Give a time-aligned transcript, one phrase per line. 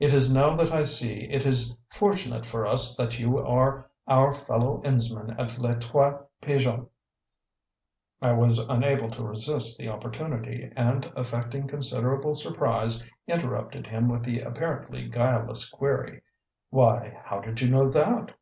[0.00, 4.32] It is now that I see it is fortunate for us that you are our
[4.32, 6.88] fellow innsman at Les Trois Pigeons."
[8.20, 14.40] I was unable to resist the opportunity, and, affecting considerable surprise, interrupted him with the
[14.40, 16.22] apparently guileless query:
[16.70, 18.32] "Why, how did you know that?"